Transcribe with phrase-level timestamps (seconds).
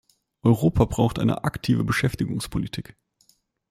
[0.41, 2.97] Europa braucht eine aktive Beschäftigungspolitik.